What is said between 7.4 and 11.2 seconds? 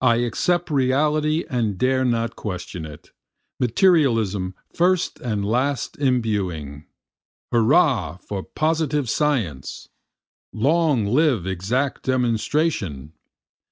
Hurrah for positive science! long